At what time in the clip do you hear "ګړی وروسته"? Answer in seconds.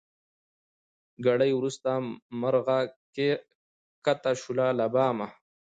1.25-1.89